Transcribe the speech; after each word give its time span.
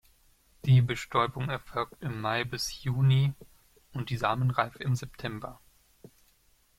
Die 0.65 0.81
Bestäubung 0.81 1.49
erfolgt 1.51 2.01
im 2.01 2.21
Mai 2.21 2.43
bis 2.43 2.81
Juni 2.81 3.35
und 3.93 4.09
die 4.09 4.17
Samenreife 4.17 4.79
im 4.79 4.95
September. 4.95 5.59